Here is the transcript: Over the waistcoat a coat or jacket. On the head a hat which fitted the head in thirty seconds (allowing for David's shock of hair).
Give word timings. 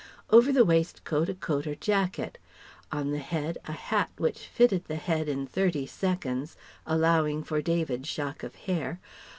Over 0.31 0.51
the 0.51 0.65
waistcoat 0.65 1.29
a 1.29 1.35
coat 1.35 1.67
or 1.67 1.75
jacket. 1.75 2.39
On 2.91 3.11
the 3.11 3.19
head 3.19 3.59
a 3.67 3.71
hat 3.73 4.09
which 4.17 4.47
fitted 4.47 4.85
the 4.85 4.95
head 4.95 5.29
in 5.29 5.45
thirty 5.45 5.85
seconds 5.85 6.57
(allowing 6.87 7.43
for 7.43 7.61
David's 7.61 8.09
shock 8.09 8.41
of 8.41 8.55
hair). 8.65 8.99